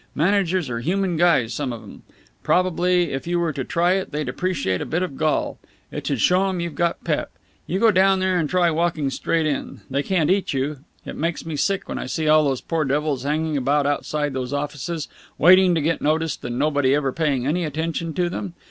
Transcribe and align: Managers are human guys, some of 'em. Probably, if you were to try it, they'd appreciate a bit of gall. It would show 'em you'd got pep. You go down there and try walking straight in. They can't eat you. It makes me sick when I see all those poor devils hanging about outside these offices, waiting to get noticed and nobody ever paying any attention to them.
Managers 0.15 0.67
are 0.67 0.79
human 0.79 1.15
guys, 1.15 1.53
some 1.53 1.71
of 1.71 1.83
'em. 1.83 2.01
Probably, 2.41 3.11
if 3.13 3.27
you 3.27 3.39
were 3.39 3.53
to 3.53 3.63
try 3.63 3.91
it, 3.91 4.11
they'd 4.11 4.27
appreciate 4.29 4.81
a 4.81 4.83
bit 4.87 5.03
of 5.03 5.15
gall. 5.15 5.59
It 5.91 6.09
would 6.09 6.19
show 6.19 6.49
'em 6.49 6.59
you'd 6.59 6.73
got 6.73 7.03
pep. 7.03 7.29
You 7.67 7.77
go 7.79 7.91
down 7.91 8.19
there 8.19 8.39
and 8.39 8.49
try 8.49 8.71
walking 8.71 9.11
straight 9.11 9.45
in. 9.45 9.81
They 9.91 10.01
can't 10.01 10.31
eat 10.31 10.53
you. 10.55 10.79
It 11.05 11.15
makes 11.17 11.45
me 11.45 11.55
sick 11.55 11.87
when 11.87 11.99
I 11.99 12.07
see 12.07 12.27
all 12.27 12.45
those 12.45 12.61
poor 12.61 12.83
devils 12.83 13.21
hanging 13.21 13.57
about 13.57 13.85
outside 13.85 14.33
these 14.33 14.53
offices, 14.53 15.07
waiting 15.37 15.75
to 15.75 15.81
get 15.81 16.01
noticed 16.01 16.43
and 16.43 16.57
nobody 16.57 16.95
ever 16.95 17.13
paying 17.13 17.45
any 17.45 17.63
attention 17.63 18.15
to 18.15 18.27
them. 18.27 18.55